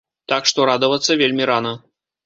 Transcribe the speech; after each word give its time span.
Так 0.31 0.49
што 0.51 0.65
радавацца 0.71 1.21
вельмі 1.23 1.43
рана. 1.55 1.79